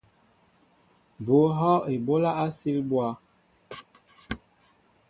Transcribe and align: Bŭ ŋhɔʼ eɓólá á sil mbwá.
Bŭ 1.25 1.37
ŋhɔʼ 1.57 1.81
eɓólá 1.93 2.31
á 2.43 2.45
sil 2.57 2.77
mbwá. 2.85 3.07